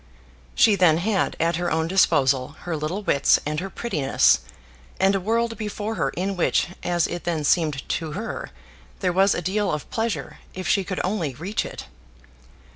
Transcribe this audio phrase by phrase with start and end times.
[0.55, 4.39] She then had at her own disposal her little wits and her prettiness,
[4.99, 8.49] and a world before her in which, as it then seemed to her,
[9.01, 11.85] there was a deal of pleasure if she could only reach it.